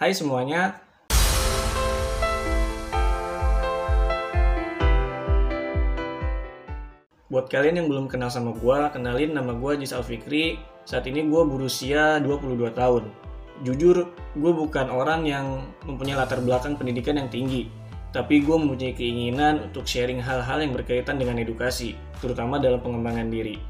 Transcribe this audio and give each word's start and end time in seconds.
Hai 0.00 0.16
semuanya. 0.16 0.80
Buat 7.28 7.52
kalian 7.52 7.84
yang 7.84 7.88
belum 7.92 8.08
kenal 8.08 8.32
sama 8.32 8.56
gue, 8.56 8.78
kenalin 8.96 9.36
nama 9.36 9.52
gue 9.52 9.84
Jis 9.84 9.92
Alfikri. 9.92 10.56
Saat 10.88 11.04
ini 11.04 11.28
gue 11.28 11.42
berusia 11.44 12.16
22 12.16 12.72
tahun. 12.72 13.12
Jujur, 13.60 14.08
gue 14.40 14.52
bukan 14.56 14.88
orang 14.88 15.28
yang 15.28 15.68
mempunyai 15.84 16.16
latar 16.16 16.40
belakang 16.40 16.80
pendidikan 16.80 17.20
yang 17.20 17.28
tinggi. 17.28 17.68
Tapi 18.16 18.40
gue 18.40 18.56
mempunyai 18.56 18.96
keinginan 18.96 19.68
untuk 19.68 19.84
sharing 19.84 20.24
hal-hal 20.24 20.64
yang 20.64 20.72
berkaitan 20.72 21.20
dengan 21.20 21.36
edukasi, 21.36 21.92
terutama 22.24 22.56
dalam 22.56 22.80
pengembangan 22.80 23.28
diri. 23.28 23.60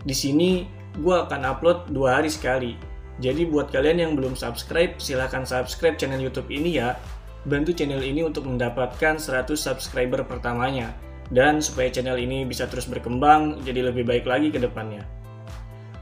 Di 0.00 0.16
sini, 0.16 0.64
gue 0.96 1.12
akan 1.12 1.44
upload 1.44 1.92
dua 1.92 2.24
hari 2.24 2.32
sekali. 2.32 2.91
Jadi 3.20 3.44
buat 3.44 3.68
kalian 3.68 3.98
yang 4.00 4.12
belum 4.16 4.32
subscribe, 4.32 4.96
silahkan 4.96 5.44
subscribe 5.44 6.00
channel 6.00 6.22
YouTube 6.22 6.48
ini 6.48 6.80
ya. 6.80 6.96
Bantu 7.44 7.74
channel 7.74 8.00
ini 8.00 8.22
untuk 8.22 8.46
mendapatkan 8.46 9.18
100 9.18 9.50
subscriber 9.58 10.22
pertamanya 10.22 10.94
dan 11.34 11.58
supaya 11.58 11.90
channel 11.90 12.20
ini 12.20 12.46
bisa 12.46 12.70
terus 12.70 12.86
berkembang 12.86 13.58
jadi 13.66 13.90
lebih 13.90 14.06
baik 14.06 14.24
lagi 14.28 14.48
ke 14.52 14.62
depannya. 14.62 15.02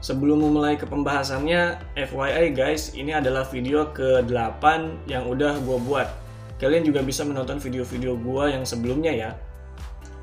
Sebelum 0.01 0.41
memulai 0.41 0.81
ke 0.81 0.89
pembahasannya, 0.89 1.77
FYI 1.93 2.57
guys, 2.57 2.97
ini 2.97 3.13
adalah 3.13 3.45
video 3.45 3.89
ke-8 3.93 4.63
yang 5.05 5.29
udah 5.29 5.61
gue 5.61 5.77
buat. 5.77 6.09
Kalian 6.57 6.85
juga 6.85 7.05
bisa 7.05 7.21
menonton 7.21 7.61
video-video 7.61 8.17
gue 8.17 8.45
yang 8.49 8.65
sebelumnya 8.65 9.13
ya. 9.13 9.31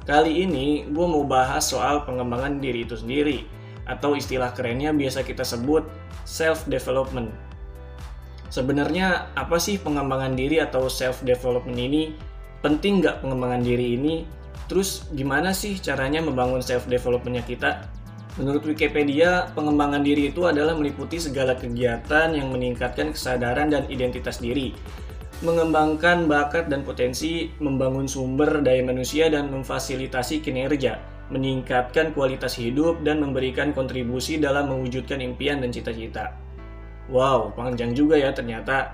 Kali 0.03 0.43
ini 0.43 0.83
gue 0.91 1.07
mau 1.07 1.23
bahas 1.23 1.71
soal 1.71 2.03
pengembangan 2.03 2.59
diri 2.59 2.83
itu 2.83 2.99
sendiri, 2.99 3.47
atau 3.89 4.15
istilah 4.15 4.53
kerennya 4.53 4.93
biasa 4.93 5.25
kita 5.25 5.43
sebut 5.43 5.89
self-development. 6.29 7.33
Sebenarnya 8.53 9.33
apa 9.33 9.57
sih 9.57 9.81
pengembangan 9.81 10.37
diri 10.37 10.61
atau 10.61 10.87
self-development 10.87 11.79
ini? 11.81 12.13
Penting 12.61 13.01
nggak 13.01 13.25
pengembangan 13.25 13.65
diri 13.65 13.97
ini 13.97 14.39
Terus 14.69 15.09
gimana 15.17 15.57
sih 15.57 15.81
caranya 15.81 16.21
membangun 16.21 16.61
self 16.61 16.85
developmentnya 16.85 17.43
kita? 17.49 17.71
Menurut 18.37 18.63
Wikipedia, 18.69 19.51
pengembangan 19.57 20.05
diri 20.05 20.31
itu 20.31 20.47
adalah 20.47 20.77
meliputi 20.77 21.19
segala 21.19 21.59
kegiatan 21.59 22.31
yang 22.37 22.55
meningkatkan 22.55 23.11
kesadaran 23.11 23.73
dan 23.73 23.89
identitas 23.91 24.39
diri, 24.39 24.77
mengembangkan 25.43 26.31
bakat 26.31 26.71
dan 26.71 26.87
potensi, 26.87 27.51
membangun 27.59 28.07
sumber 28.07 28.63
daya 28.63 28.85
manusia 28.87 29.27
dan 29.27 29.51
memfasilitasi 29.51 30.39
kinerja, 30.39 31.03
meningkatkan 31.29 32.17
kualitas 32.17 32.57
hidup 32.57 33.05
dan 33.05 33.21
memberikan 33.21 33.77
kontribusi 33.77 34.41
dalam 34.41 34.73
mewujudkan 34.73 35.21
impian 35.21 35.61
dan 35.61 35.69
cita-cita. 35.69 36.33
Wow, 37.09 37.53
panjang 37.57 37.97
juga 37.97 38.21
ya 38.21 38.33
ternyata. 38.33 38.93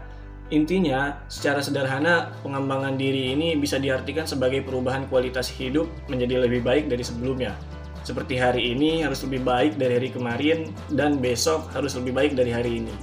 Intinya, 0.52 1.24
secara 1.26 1.64
sederhana, 1.64 2.30
pengembangan 2.44 3.00
diri 3.00 3.32
ini 3.32 3.56
bisa 3.56 3.80
diartikan 3.80 4.28
sebagai 4.28 4.60
perubahan 4.60 5.08
kualitas 5.08 5.48
hidup 5.48 5.88
menjadi 6.06 6.44
lebih 6.44 6.60
baik 6.60 6.84
dari 6.86 7.00
sebelumnya. 7.00 7.56
Seperti 8.04 8.36
hari 8.36 8.76
ini 8.76 9.00
harus 9.00 9.24
lebih 9.24 9.40
baik 9.40 9.80
dari 9.80 9.96
hari 9.96 10.10
kemarin, 10.12 10.68
dan 10.92 11.16
besok 11.16 11.72
harus 11.72 11.96
lebih 11.96 12.12
baik 12.12 12.32
dari 12.36 12.52
hari 12.52 12.84
ini. 12.84 12.94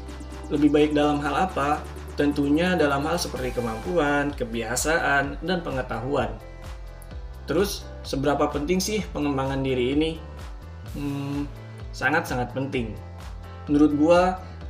Lebih 0.53 0.69
baik 0.69 0.91
dalam 0.93 1.17
hal 1.17 1.49
apa? 1.49 1.81
Tentunya 2.13 2.77
dalam 2.77 3.01
hal 3.09 3.17
seperti 3.17 3.57
kemampuan, 3.57 4.29
kebiasaan, 4.37 5.41
dan 5.41 5.59
pengetahuan. 5.65 6.29
Terus, 7.49 7.89
seberapa 8.01 8.49
penting 8.49 8.81
sih 8.81 9.05
pengembangan 9.13 9.61
diri 9.61 9.95
ini? 9.95 10.11
Hmm, 10.97 11.47
sangat-sangat 11.95 12.51
penting. 12.51 12.93
Menurut 13.69 13.91
gua, 13.95 14.19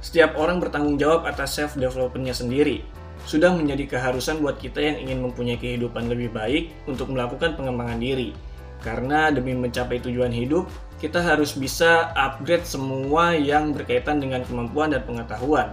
setiap 0.02 0.34
orang 0.38 0.58
bertanggung 0.58 0.98
jawab 0.98 1.30
atas 1.30 1.54
self 1.56 1.78
developmentnya 1.78 2.34
sendiri. 2.34 2.82
Sudah 3.30 3.54
menjadi 3.54 3.86
keharusan 3.86 4.42
buat 4.42 4.58
kita 4.58 4.82
yang 4.82 4.98
ingin 4.98 5.22
mempunyai 5.22 5.62
kehidupan 5.62 6.10
lebih 6.10 6.34
baik 6.34 6.74
untuk 6.90 7.14
melakukan 7.14 7.54
pengembangan 7.54 8.02
diri. 8.02 8.34
Karena 8.82 9.30
demi 9.30 9.54
mencapai 9.54 10.02
tujuan 10.02 10.34
hidup, 10.34 10.66
kita 10.98 11.22
harus 11.22 11.54
bisa 11.54 12.10
upgrade 12.18 12.66
semua 12.66 13.38
yang 13.38 13.78
berkaitan 13.78 14.18
dengan 14.18 14.42
kemampuan 14.42 14.90
dan 14.90 15.06
pengetahuan. 15.06 15.70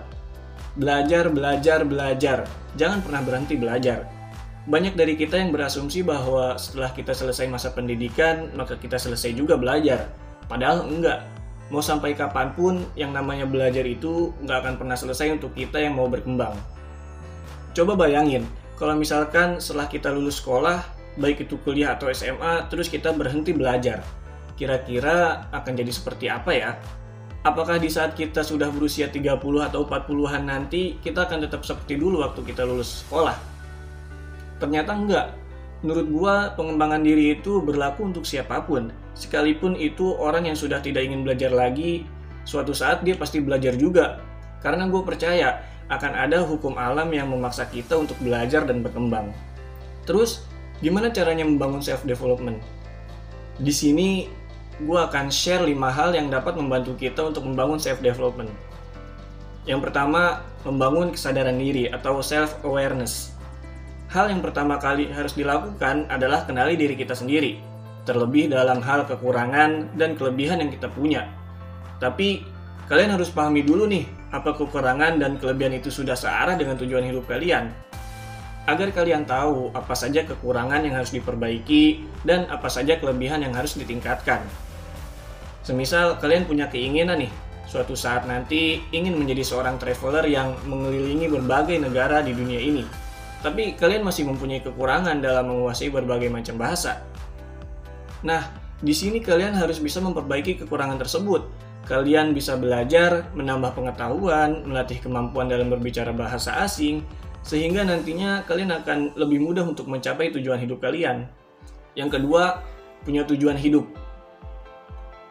Belajar, 0.76 1.32
belajar, 1.32 1.88
belajar. 1.88 2.44
Jangan 2.76 3.00
pernah 3.00 3.24
berhenti 3.24 3.56
belajar. 3.56 4.17
Banyak 4.66 4.98
dari 4.98 5.14
kita 5.14 5.38
yang 5.38 5.54
berasumsi 5.54 6.02
bahwa 6.02 6.58
setelah 6.58 6.90
kita 6.90 7.14
selesai 7.14 7.46
masa 7.46 7.70
pendidikan, 7.70 8.50
maka 8.58 8.74
kita 8.74 8.98
selesai 8.98 9.36
juga 9.36 9.54
belajar. 9.54 10.10
Padahal 10.48 10.88
enggak 10.88 11.22
mau 11.68 11.84
sampai 11.84 12.16
kapan 12.16 12.56
pun 12.56 12.80
yang 12.96 13.12
namanya 13.12 13.44
belajar 13.44 13.84
itu 13.84 14.32
nggak 14.40 14.58
akan 14.64 14.74
pernah 14.80 14.96
selesai 14.96 15.36
untuk 15.36 15.52
kita 15.52 15.76
yang 15.76 16.00
mau 16.00 16.08
berkembang. 16.08 16.56
Coba 17.76 17.94
bayangin, 17.94 18.48
kalau 18.80 18.96
misalkan 18.96 19.60
setelah 19.60 19.86
kita 19.86 20.08
lulus 20.08 20.40
sekolah, 20.40 20.80
baik 21.20 21.44
itu 21.46 21.60
kuliah 21.62 21.94
atau 21.94 22.08
SMA, 22.08 22.66
terus 22.72 22.88
kita 22.88 23.12
berhenti 23.12 23.52
belajar. 23.52 24.00
Kira-kira 24.58 25.46
akan 25.52 25.72
jadi 25.76 25.92
seperti 25.92 26.26
apa 26.26 26.50
ya? 26.50 26.70
Apakah 27.46 27.78
di 27.78 27.86
saat 27.86 28.18
kita 28.18 28.42
sudah 28.42 28.66
berusia 28.74 29.06
30 29.06 29.38
atau 29.38 29.86
40-an 29.86 30.42
nanti, 30.42 30.98
kita 30.98 31.30
akan 31.30 31.46
tetap 31.46 31.62
seperti 31.62 31.94
dulu 31.94 32.24
waktu 32.26 32.42
kita 32.42 32.66
lulus 32.66 33.06
sekolah? 33.06 33.57
Ternyata 34.58 34.94
enggak. 34.94 35.26
Menurut 35.82 36.06
gua, 36.10 36.34
pengembangan 36.58 37.06
diri 37.06 37.38
itu 37.38 37.62
berlaku 37.62 38.10
untuk 38.10 38.26
siapa 38.26 38.66
pun, 38.66 38.90
Sekalipun 39.18 39.74
itu 39.74 40.14
orang 40.14 40.46
yang 40.46 40.54
sudah 40.54 40.78
tidak 40.78 41.02
ingin 41.02 41.26
belajar 41.26 41.50
lagi, 41.50 42.06
suatu 42.46 42.70
saat 42.70 43.02
dia 43.02 43.18
pasti 43.18 43.42
belajar 43.42 43.74
juga. 43.74 44.22
Karena 44.62 44.86
gue 44.86 45.02
percaya 45.02 45.58
akan 45.90 46.12
ada 46.14 46.46
hukum 46.46 46.78
alam 46.78 47.10
yang 47.10 47.26
memaksa 47.26 47.66
kita 47.66 47.98
untuk 47.98 48.14
belajar 48.22 48.62
dan 48.62 48.78
berkembang. 48.78 49.34
Terus, 50.06 50.46
gimana 50.78 51.10
caranya 51.10 51.42
membangun 51.42 51.82
self-development? 51.82 52.62
Di 53.58 53.74
sini, 53.74 54.30
gue 54.78 54.98
akan 55.02 55.34
share 55.34 55.66
5 55.66 55.74
hal 55.90 56.14
yang 56.14 56.30
dapat 56.30 56.54
membantu 56.54 56.94
kita 56.94 57.26
untuk 57.26 57.42
membangun 57.42 57.82
self-development. 57.82 58.54
Yang 59.66 59.90
pertama, 59.90 60.46
membangun 60.62 61.10
kesadaran 61.10 61.58
diri 61.58 61.90
atau 61.90 62.22
self-awareness. 62.22 63.34
Hal 64.08 64.32
yang 64.32 64.40
pertama 64.40 64.80
kali 64.80 65.12
harus 65.12 65.36
dilakukan 65.36 66.08
adalah 66.08 66.48
kenali 66.48 66.80
diri 66.80 66.96
kita 66.96 67.12
sendiri 67.12 67.60
terlebih 68.08 68.48
dalam 68.48 68.80
hal 68.80 69.04
kekurangan 69.04 69.92
dan 70.00 70.16
kelebihan 70.16 70.64
yang 70.64 70.72
kita 70.72 70.88
punya. 70.88 71.28
Tapi 72.00 72.40
kalian 72.88 73.12
harus 73.12 73.28
pahami 73.28 73.60
dulu 73.60 73.84
nih, 73.84 74.08
apa 74.32 74.56
kekurangan 74.56 75.20
dan 75.20 75.36
kelebihan 75.36 75.76
itu 75.76 75.92
sudah 75.92 76.16
searah 76.16 76.56
dengan 76.56 76.80
tujuan 76.80 77.04
hidup 77.04 77.28
kalian. 77.28 77.68
Agar 78.64 78.96
kalian 78.96 79.28
tahu 79.28 79.76
apa 79.76 79.92
saja 79.92 80.24
kekurangan 80.24 80.88
yang 80.88 80.96
harus 80.96 81.12
diperbaiki 81.12 82.08
dan 82.24 82.48
apa 82.48 82.72
saja 82.72 82.96
kelebihan 82.96 83.44
yang 83.44 83.52
harus 83.52 83.76
ditingkatkan. 83.76 84.40
Semisal 85.60 86.16
kalian 86.16 86.48
punya 86.48 86.64
keinginan 86.72 87.20
nih, 87.20 87.32
suatu 87.68 87.92
saat 87.92 88.24
nanti 88.24 88.80
ingin 88.88 89.20
menjadi 89.20 89.44
seorang 89.44 89.76
traveler 89.76 90.24
yang 90.24 90.56
mengelilingi 90.64 91.28
berbagai 91.28 91.76
negara 91.76 92.24
di 92.24 92.32
dunia 92.32 92.60
ini. 92.60 93.07
Tapi 93.38 93.78
kalian 93.78 94.02
masih 94.02 94.26
mempunyai 94.26 94.58
kekurangan 94.62 95.22
dalam 95.22 95.46
menguasai 95.46 95.94
berbagai 95.94 96.26
macam 96.26 96.58
bahasa. 96.58 97.06
Nah, 98.26 98.50
di 98.82 98.90
sini 98.90 99.22
kalian 99.22 99.54
harus 99.54 99.78
bisa 99.78 100.02
memperbaiki 100.02 100.58
kekurangan 100.62 100.98
tersebut. 100.98 101.46
Kalian 101.86 102.34
bisa 102.34 102.58
belajar, 102.58 103.30
menambah 103.32 103.78
pengetahuan, 103.78 104.66
melatih 104.66 105.00
kemampuan 105.00 105.48
dalam 105.48 105.70
berbicara 105.70 106.12
bahasa 106.12 106.60
asing, 106.60 107.00
sehingga 107.46 107.86
nantinya 107.86 108.44
kalian 108.44 108.74
akan 108.82 109.16
lebih 109.16 109.40
mudah 109.40 109.64
untuk 109.64 109.88
mencapai 109.88 110.28
tujuan 110.34 110.60
hidup 110.60 110.84
kalian. 110.84 111.30
Yang 111.96 112.20
kedua, 112.20 112.60
punya 113.06 113.24
tujuan 113.24 113.56
hidup. 113.56 113.88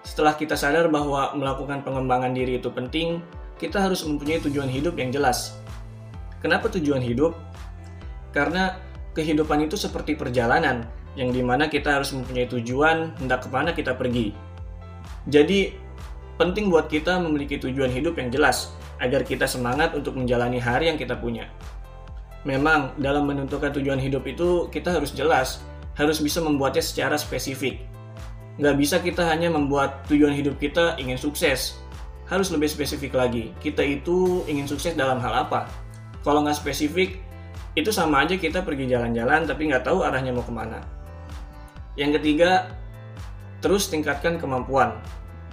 Setelah 0.02 0.34
kita 0.40 0.56
sadar 0.56 0.88
bahwa 0.88 1.36
melakukan 1.36 1.84
pengembangan 1.84 2.32
diri 2.32 2.58
itu 2.58 2.72
penting, 2.72 3.20
kita 3.60 3.84
harus 3.84 4.02
mempunyai 4.08 4.40
tujuan 4.40 4.72
hidup 4.72 4.96
yang 4.96 5.12
jelas. 5.12 5.60
Kenapa 6.40 6.72
tujuan 6.74 7.04
hidup? 7.04 7.36
Karena 8.38 8.78
kehidupan 9.18 9.66
itu 9.66 9.74
seperti 9.74 10.14
perjalanan 10.14 10.86
yang 11.18 11.34
di 11.34 11.42
mana 11.42 11.66
kita 11.66 11.98
harus 11.98 12.14
mempunyai 12.14 12.46
tujuan 12.46 13.18
hendak 13.18 13.42
ke 13.42 13.50
mana 13.50 13.74
kita 13.74 13.98
pergi. 13.98 14.30
Jadi 15.26 15.74
penting 16.38 16.70
buat 16.70 16.86
kita 16.86 17.18
memiliki 17.18 17.58
tujuan 17.58 17.90
hidup 17.90 18.22
yang 18.22 18.30
jelas 18.30 18.78
agar 19.02 19.26
kita 19.26 19.50
semangat 19.50 19.98
untuk 19.98 20.14
menjalani 20.14 20.62
hari 20.62 20.94
yang 20.94 21.02
kita 21.02 21.18
punya. 21.18 21.50
Memang 22.46 22.94
dalam 23.02 23.26
menentukan 23.26 23.74
tujuan 23.74 23.98
hidup 23.98 24.22
itu 24.30 24.70
kita 24.70 24.94
harus 24.94 25.18
jelas, 25.18 25.66
harus 25.98 26.22
bisa 26.22 26.38
membuatnya 26.38 26.86
secara 26.86 27.18
spesifik. 27.18 27.82
Nggak 28.62 28.76
bisa 28.78 28.96
kita 29.02 29.26
hanya 29.26 29.50
membuat 29.50 30.06
tujuan 30.06 30.38
hidup 30.38 30.62
kita 30.62 30.94
ingin 31.02 31.18
sukses. 31.18 31.82
Harus 32.30 32.54
lebih 32.54 32.70
spesifik 32.70 33.18
lagi, 33.18 33.50
kita 33.66 33.82
itu 33.82 34.46
ingin 34.46 34.70
sukses 34.70 34.94
dalam 34.94 35.18
hal 35.18 35.50
apa? 35.50 35.66
Kalau 36.22 36.44
nggak 36.46 36.60
spesifik, 36.60 37.27
itu 37.78 37.94
sama 37.94 38.26
aja 38.26 38.34
kita 38.34 38.66
pergi 38.66 38.90
jalan-jalan 38.90 39.46
tapi 39.46 39.70
nggak 39.70 39.86
tahu 39.86 40.02
arahnya 40.02 40.34
mau 40.34 40.42
ke 40.42 40.50
mana. 40.50 40.82
Yang 41.94 42.18
ketiga, 42.18 42.74
terus 43.62 43.86
tingkatkan 43.94 44.42
kemampuan. 44.42 44.98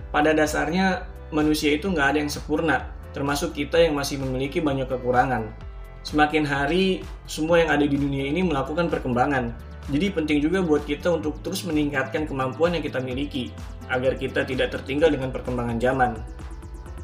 Pada 0.09 0.33
dasarnya, 0.33 1.05
manusia 1.29 1.77
itu 1.77 1.93
nggak 1.93 2.17
ada 2.17 2.19
yang 2.25 2.33
sempurna, 2.33 2.89
termasuk 3.13 3.53
kita 3.53 3.77
yang 3.77 3.93
masih 3.93 4.17
memiliki 4.17 4.65
banyak 4.65 4.89
kekurangan. 4.89 5.53
Semakin 6.01 6.49
hari, 6.49 7.05
semua 7.29 7.61
yang 7.61 7.77
ada 7.77 7.85
di 7.85 7.97
dunia 7.97 8.25
ini 8.25 8.41
melakukan 8.41 8.89
perkembangan. 8.89 9.53
Jadi 9.93 10.17
penting 10.17 10.41
juga 10.41 10.65
buat 10.65 10.89
kita 10.89 11.21
untuk 11.21 11.37
terus 11.45 11.61
meningkatkan 11.69 12.25
kemampuan 12.25 12.73
yang 12.73 12.85
kita 12.85 13.05
miliki, 13.05 13.53
agar 13.93 14.17
kita 14.17 14.49
tidak 14.49 14.73
tertinggal 14.73 15.13
dengan 15.13 15.29
perkembangan 15.29 15.77
zaman. 15.77 16.17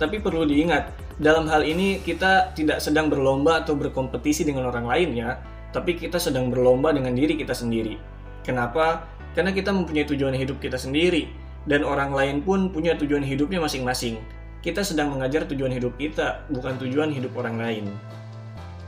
Tapi 0.00 0.17
perlu 0.17 0.49
diingat, 0.49 0.97
dalam 1.20 1.44
hal 1.52 1.61
ini 1.61 2.00
kita 2.00 2.56
tidak 2.56 2.81
sedang 2.81 3.12
berlomba 3.12 3.61
atau 3.61 3.76
berkompetisi 3.76 4.49
dengan 4.49 4.73
orang 4.73 4.88
lain 4.88 5.12
ya, 5.12 5.37
tapi 5.76 5.93
kita 5.93 6.17
sedang 6.17 6.49
berlomba 6.49 6.97
dengan 6.97 7.12
diri 7.12 7.37
kita 7.37 7.52
sendiri. 7.52 8.00
Kenapa? 8.41 9.05
Karena 9.37 9.52
kita 9.52 9.69
mempunyai 9.76 10.08
tujuan 10.08 10.32
hidup 10.32 10.56
kita 10.56 10.81
sendiri, 10.81 11.29
dan 11.69 11.85
orang 11.85 12.17
lain 12.17 12.41
pun 12.41 12.73
punya 12.73 12.97
tujuan 12.97 13.20
hidupnya 13.20 13.61
masing-masing. 13.61 14.17
Kita 14.64 14.81
sedang 14.81 15.12
mengajar 15.12 15.44
tujuan 15.44 15.76
hidup 15.76 16.00
kita, 16.00 16.49
bukan 16.49 16.81
tujuan 16.81 17.12
hidup 17.12 17.37
orang 17.37 17.61
lain. 17.61 17.85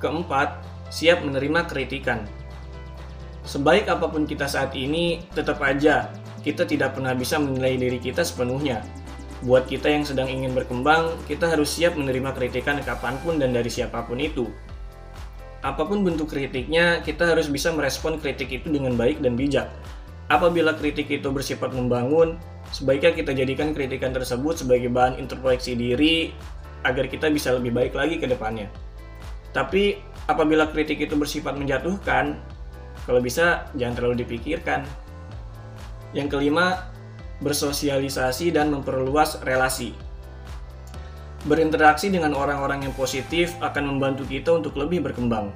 Keempat, 0.00 0.64
siap 0.88 1.20
menerima 1.20 1.68
kritikan. 1.68 2.24
Sebaik 3.44 3.84
apa 3.92 4.08
pun 4.08 4.24
kita 4.24 4.48
saat 4.48 4.72
ini, 4.72 5.20
tetap 5.36 5.60
aja 5.60 6.08
kita 6.40 6.66
tidak 6.66 6.98
pernah 6.98 7.14
bisa 7.14 7.38
menilai 7.38 7.78
diri 7.78 8.00
kita 8.00 8.24
sepenuhnya. 8.24 8.82
Buat 9.42 9.66
kita 9.66 9.90
yang 9.90 10.06
sedang 10.06 10.30
ingin 10.30 10.54
berkembang, 10.54 11.18
kita 11.26 11.50
harus 11.50 11.74
siap 11.74 11.98
menerima 11.98 12.30
kritikan 12.30 12.78
kapan 12.78 13.18
pun 13.26 13.42
dan 13.42 13.50
dari 13.50 13.66
siapa 13.66 14.06
pun 14.06 14.22
itu. 14.22 14.46
Apa 15.66 15.82
pun 15.82 16.06
bentuk 16.06 16.30
kritiknya, 16.30 17.02
kita 17.02 17.34
harus 17.34 17.50
bisa 17.50 17.74
merespon 17.74 18.22
kritik 18.22 18.54
itu 18.54 18.70
dengan 18.70 18.94
baik 18.94 19.18
dan 19.18 19.34
bijak. 19.34 19.66
Apabila 20.30 20.78
kritik 20.78 21.10
itu 21.10 21.26
bersifat 21.34 21.74
membangun, 21.74 22.38
sebaiknya 22.70 23.18
kita 23.18 23.34
jadikan 23.34 23.74
kritikan 23.74 24.14
tersebut 24.14 24.62
sebagai 24.62 24.86
bahan 24.94 25.18
introspeksi 25.18 25.74
diri 25.74 26.30
agar 26.86 27.10
kita 27.10 27.26
bisa 27.26 27.50
lebih 27.50 27.74
baik 27.74 27.98
lagi 27.98 28.22
ke 28.22 28.30
depannya. 28.30 28.70
Tapi 29.50 29.98
apabila 30.30 30.70
kritik 30.70 31.02
itu 31.02 31.18
bersifat 31.18 31.58
menjatuhkan, 31.58 32.38
kalau 33.10 33.18
bisa 33.18 33.66
jangan 33.74 33.94
terlalu 33.98 34.22
dipikirkan. 34.22 34.86
Yang 36.14 36.38
kelima, 36.38 36.92
bersosialisasi 37.42 38.54
dan 38.54 38.70
memperluas 38.70 39.42
relasi. 39.42 39.92
Berinteraksi 41.42 42.06
dengan 42.06 42.38
orang-orang 42.38 42.86
yang 42.86 42.94
positif 42.94 43.58
akan 43.58 43.94
membantu 43.94 44.22
kita 44.30 44.54
untuk 44.54 44.78
lebih 44.78 45.02
berkembang. 45.02 45.50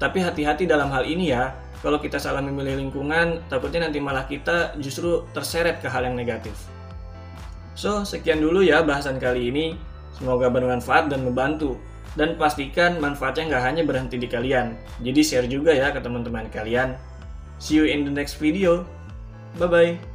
Tapi 0.00 0.24
hati-hati 0.24 0.64
dalam 0.64 0.88
hal 0.88 1.04
ini 1.04 1.36
ya, 1.36 1.52
kalau 1.84 2.00
kita 2.00 2.16
salah 2.16 2.40
memilih 2.40 2.80
lingkungan, 2.80 3.44
takutnya 3.52 3.84
nanti 3.88 4.00
malah 4.00 4.24
kita 4.24 4.76
justru 4.80 5.28
terseret 5.36 5.84
ke 5.84 5.88
hal 5.92 6.08
yang 6.08 6.16
negatif. 6.16 6.56
So, 7.76 8.04
sekian 8.04 8.40
dulu 8.40 8.64
ya 8.64 8.80
bahasan 8.80 9.20
kali 9.20 9.52
ini. 9.52 9.66
Semoga 10.16 10.48
bermanfaat 10.52 11.08
dan 11.12 11.24
membantu 11.24 11.80
dan 12.18 12.34
pastikan 12.34 12.98
manfaatnya 12.98 13.54
nggak 13.54 13.64
hanya 13.64 13.82
berhenti 13.86 14.16
di 14.20 14.28
kalian. 14.28 14.74
Jadi 15.00 15.20
share 15.24 15.48
juga 15.48 15.70
ya 15.72 15.88
ke 15.94 16.00
teman-teman 16.02 16.48
kalian. 16.50 16.98
See 17.60 17.76
you 17.76 17.86
in 17.86 18.08
the 18.08 18.12
next 18.12 18.40
video. 18.40 18.88
Bye-bye. 19.60 20.09